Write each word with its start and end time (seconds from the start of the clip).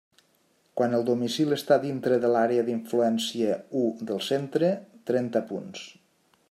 Quan 0.79 0.95
el 0.99 1.03
domicili 1.09 1.57
està 1.57 1.77
dintre 1.83 2.17
de 2.23 2.31
l'àrea 2.37 2.65
d'influència 2.71 3.59
u 3.83 3.85
del 4.13 4.27
centre: 4.31 4.73
trenta 5.11 5.45
punts. 5.53 5.89